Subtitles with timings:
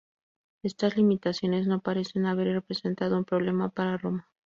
[0.63, 4.27] Estas limitaciones no parecen haber representado un problema para Roma.